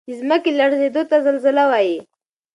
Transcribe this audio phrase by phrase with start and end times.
[0.07, 1.97] د ځمکې لړزیدو ته زلزله وایي